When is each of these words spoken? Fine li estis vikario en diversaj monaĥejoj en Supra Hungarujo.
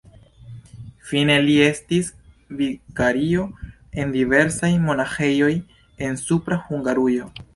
Fine 1.09 1.35
li 1.49 1.57
estis 1.65 2.07
vikario 2.61 3.45
en 4.05 4.15
diversaj 4.17 4.71
monaĥejoj 4.89 5.53
en 6.07 6.21
Supra 6.25 6.61
Hungarujo. 6.71 7.31